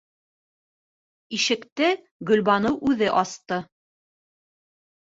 [1.39, 1.91] Ишекте
[2.31, 3.63] Гөлбаныу үҙе асты.